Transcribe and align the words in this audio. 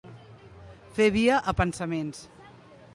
Fer 0.95 1.07
via 1.19 1.37
a 1.51 1.55
pensaments. 1.61 2.25